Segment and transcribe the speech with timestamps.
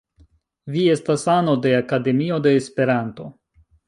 [0.75, 3.29] Vi estas ano de Akademio de Esperanto.